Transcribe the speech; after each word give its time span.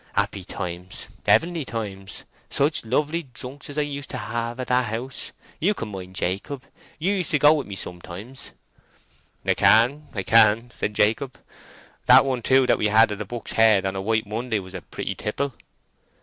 Happy 0.13 0.43
times! 0.43 1.09
Heavenly 1.27 1.63
times! 1.63 2.23
Such 2.49 2.83
lovely 2.85 3.21
drunks 3.21 3.69
as 3.69 3.77
I 3.77 3.81
used 3.83 4.09
to 4.09 4.17
have 4.17 4.59
at 4.59 4.65
that 4.65 4.85
house! 4.85 5.31
You 5.59 5.75
can 5.75 5.89
mind, 5.89 6.15
Jacob? 6.15 6.63
You 6.97 7.13
used 7.13 7.29
to 7.29 7.37
go 7.37 7.53
wi' 7.53 7.65
me 7.65 7.75
sometimes." 7.75 8.51
"I 9.45 9.53
can—I 9.53 10.23
can," 10.23 10.71
said 10.71 10.95
Jacob. 10.95 11.37
"That 12.07 12.25
one, 12.25 12.41
too, 12.41 12.65
that 12.65 12.79
we 12.79 12.87
had 12.87 13.11
at 13.11 13.27
Buck's 13.27 13.51
Head 13.51 13.85
on 13.85 13.95
a 13.95 14.01
White 14.01 14.25
Monday 14.25 14.57
was 14.57 14.73
a 14.73 14.81
pretty 14.81 15.13
tipple." 15.13 15.53